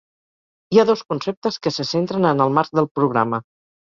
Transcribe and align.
Hi 0.75 0.79
ha 0.79 0.85
dos 0.89 1.03
conceptes 1.11 1.59
que 1.67 1.73
se 1.77 1.85
centren 1.91 2.27
en 2.31 2.41
el 2.47 2.55
marc 2.57 2.75
del 2.79 2.89
programa. 3.01 3.43